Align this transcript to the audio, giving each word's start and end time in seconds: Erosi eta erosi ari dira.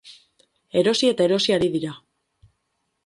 Erosi 0.81 1.11
eta 1.13 1.27
erosi 1.31 1.55
ari 1.59 1.69
dira. 1.79 1.93